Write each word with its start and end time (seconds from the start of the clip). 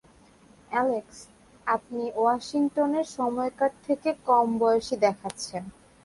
Alex, 0.71 1.17
আপনি 1.67 2.03
ওয়াশিংটনের 2.15 3.07
সময়কার 3.17 3.71
থেকে 3.87 4.09
কম 4.27 4.47
বয়সী 4.59 4.95
দেখাচ্ছেন। 4.97 5.63